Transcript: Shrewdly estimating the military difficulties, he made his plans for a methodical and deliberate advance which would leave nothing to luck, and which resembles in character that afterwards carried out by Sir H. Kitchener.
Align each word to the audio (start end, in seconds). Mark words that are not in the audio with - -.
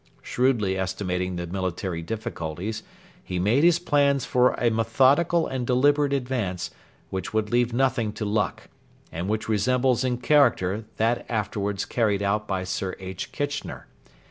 Shrewdly 0.23 0.79
estimating 0.79 1.35
the 1.35 1.45
military 1.45 2.01
difficulties, 2.01 2.81
he 3.23 3.37
made 3.37 3.63
his 3.63 3.77
plans 3.77 4.25
for 4.25 4.53
a 4.55 4.71
methodical 4.71 5.45
and 5.45 5.67
deliberate 5.67 6.11
advance 6.11 6.71
which 7.11 7.35
would 7.35 7.51
leave 7.51 7.71
nothing 7.71 8.11
to 8.13 8.25
luck, 8.25 8.67
and 9.11 9.29
which 9.29 9.47
resembles 9.47 10.03
in 10.03 10.17
character 10.17 10.85
that 10.97 11.23
afterwards 11.29 11.85
carried 11.85 12.23
out 12.23 12.47
by 12.47 12.63
Sir 12.63 12.95
H. 12.99 13.31
Kitchener. 13.31 13.85